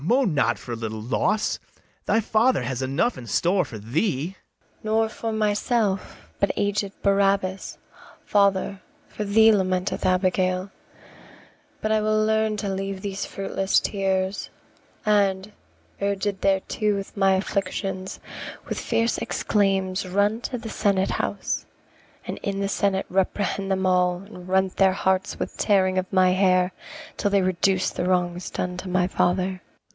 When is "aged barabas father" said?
6.57-8.81